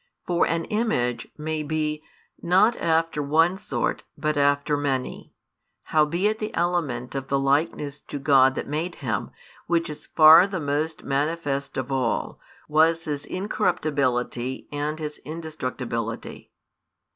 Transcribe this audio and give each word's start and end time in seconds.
For 0.25 0.47
an 0.47 0.65
image 0.65 1.27
may 1.37 1.61
be, 1.61 2.01
not 2.41 2.75
after 2.77 3.21
one 3.21 3.59
sort, 3.59 4.01
but 4.17 4.35
after 4.35 4.75
many; 4.75 5.35
howbeit 5.93 6.39
the 6.39 6.51
element 6.55 7.13
of 7.13 7.27
the 7.27 7.37
likeness 7.37 7.99
to 8.07 8.17
God 8.17 8.55
that 8.55 8.67
made 8.67 8.95
him, 9.05 9.29
which 9.67 9.91
is 9.91 10.07
far 10.07 10.47
the 10.47 10.59
most 10.59 11.03
manifest 11.03 11.77
of 11.77 11.91
all, 11.91 12.39
was 12.67 13.03
his 13.03 13.25
incorruptibility 13.25 14.67
and 14.71 14.99
indestructibility. 15.23 16.51